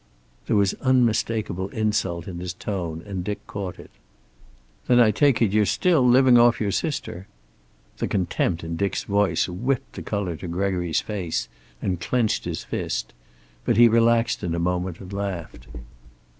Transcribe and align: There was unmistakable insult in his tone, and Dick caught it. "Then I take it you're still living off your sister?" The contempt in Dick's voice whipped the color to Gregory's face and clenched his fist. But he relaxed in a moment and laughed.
There 0.47 0.55
was 0.55 0.73
unmistakable 0.81 1.67
insult 1.69 2.27
in 2.27 2.39
his 2.39 2.55
tone, 2.55 3.03
and 3.05 3.23
Dick 3.23 3.45
caught 3.45 3.77
it. 3.77 3.91
"Then 4.87 4.99
I 4.99 5.11
take 5.11 5.43
it 5.43 5.51
you're 5.51 5.67
still 5.67 6.01
living 6.03 6.39
off 6.39 6.59
your 6.59 6.71
sister?" 6.71 7.27
The 7.99 8.07
contempt 8.07 8.63
in 8.63 8.77
Dick's 8.77 9.03
voice 9.03 9.47
whipped 9.47 9.93
the 9.93 10.01
color 10.01 10.35
to 10.37 10.47
Gregory's 10.47 11.01
face 11.01 11.47
and 11.83 12.01
clenched 12.01 12.45
his 12.45 12.63
fist. 12.63 13.13
But 13.63 13.77
he 13.77 13.87
relaxed 13.87 14.43
in 14.43 14.55
a 14.55 14.59
moment 14.59 14.99
and 15.01 15.13
laughed. 15.13 15.67